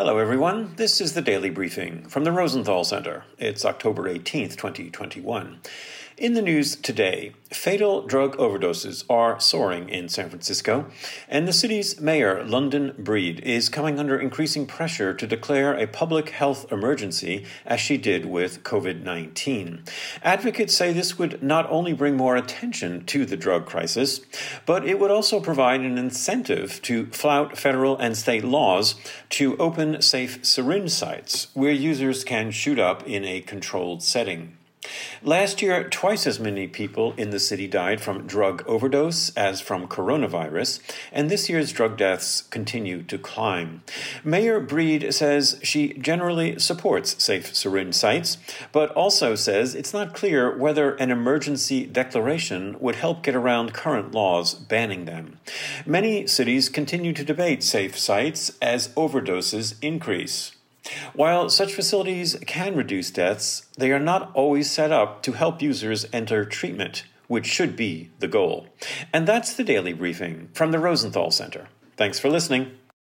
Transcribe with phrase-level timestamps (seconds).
[0.00, 0.72] Hello, everyone.
[0.76, 3.24] This is the daily briefing from the Rosenthal Center.
[3.36, 5.58] It's October 18th, 2021.
[6.16, 10.86] In the news today, fatal drug overdoses are soaring in San Francisco,
[11.28, 16.30] and the city's mayor, London Breed, is coming under increasing pressure to declare a public
[16.30, 19.82] health emergency, as she did with COVID 19.
[20.22, 24.20] Advocates say this would not only bring more attention to the drug crisis,
[24.64, 28.94] but it would also provide an incentive to flout federal and state laws
[29.28, 34.56] to open safe syringe sites where users can shoot up in a controlled setting.
[35.22, 39.86] Last year, twice as many people in the city died from drug overdose as from
[39.86, 40.80] coronavirus,
[41.12, 43.82] and this year's drug deaths continue to climb.
[44.24, 48.38] Mayor Breed says she generally supports safe syringe sites,
[48.72, 54.12] but also says it's not clear whether an emergency declaration would help get around current
[54.12, 55.38] laws banning them.
[55.84, 60.52] Many cities continue to debate safe sites as overdoses increase.
[61.12, 66.06] While such facilities can reduce deaths, they are not always set up to help users
[66.12, 68.66] enter treatment, which should be the goal.
[69.12, 71.68] And that's the daily briefing from the Rosenthal Center.
[71.96, 72.72] Thanks for listening.